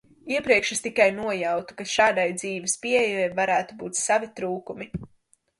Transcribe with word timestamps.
Iepriekš 0.35 0.71
es 0.75 0.79
tikai 0.85 1.05
nojautu, 1.17 1.75
ka 1.81 1.85
šādai 1.91 2.25
dzīves 2.39 2.75
pieejai 2.87 3.29
varētu 3.41 3.81
būt 3.83 4.03
savi 4.05 4.31
trūkumi. 4.41 4.91